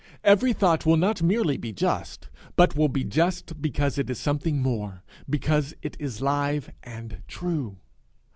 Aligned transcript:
Every 0.23 0.51
thought 0.51 0.83
will 0.83 0.97
not 0.97 1.21
merely 1.21 1.57
be 1.57 1.71
just, 1.73 2.27
but 2.55 2.75
will 2.75 2.87
be 2.89 3.03
just 3.03 3.61
because 3.61 3.99
it 3.99 4.09
is 4.09 4.19
something 4.19 4.59
more, 4.59 5.03
because 5.29 5.75
it 5.83 5.95
is 5.99 6.23
live 6.23 6.71
and 6.81 7.21
true. 7.27 7.77